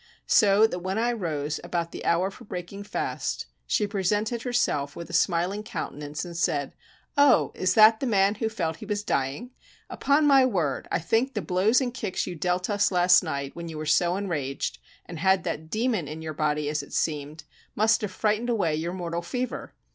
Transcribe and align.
So 0.25 0.65
that 0.65 0.79
when 0.79 0.97
I 0.97 1.11
rose, 1.11 1.59
about 1.63 1.91
the 1.91 2.03
hour 2.05 2.31
for 2.31 2.43
breaking 2.43 2.85
fast, 2.85 3.45
she 3.67 3.85
presented 3.85 4.41
herself 4.41 4.95
with 4.95 5.11
a 5.11 5.13
smiling 5.13 5.61
countenance 5.61 6.25
and 6.25 6.35
said, 6.35 6.73
"Oh, 7.19 7.51
is 7.53 7.75
that 7.75 7.99
the 7.99 8.07
man 8.07 8.33
who 8.33 8.49
felt 8.49 8.77
that 8.77 8.79
he 8.79 8.87
was 8.87 9.03
dying? 9.03 9.51
Upon 9.91 10.25
my 10.25 10.43
word, 10.43 10.87
I 10.91 10.97
think 10.97 11.35
the 11.35 11.41
blows 11.43 11.81
and 11.81 11.93
kicks 11.93 12.25
you 12.25 12.33
dealt 12.33 12.67
us 12.67 12.91
last 12.91 13.21
night, 13.21 13.55
when 13.55 13.69
you 13.69 13.77
were 13.77 13.85
so 13.85 14.15
enraged, 14.17 14.79
and 15.05 15.19
had 15.19 15.43
that 15.43 15.69
demon 15.69 16.07
in 16.07 16.23
your 16.23 16.33
body 16.33 16.67
as 16.67 16.81
it 16.81 16.93
seemed, 16.93 17.43
must 17.75 18.01
have 18.01 18.09
frightened 18.11 18.49
away 18.49 18.73
your 18.75 18.93
mortal 18.93 19.21
fever! 19.21 19.75